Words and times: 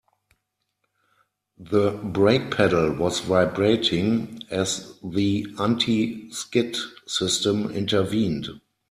The 1.59 1.91
brake 1.91 2.49
pedal 2.49 2.93
was 2.93 3.19
vibrating 3.19 4.41
as 4.49 4.97
the 5.03 5.45
anti-skid 5.59 6.75
system 7.05 7.69
intervened. 7.69 8.47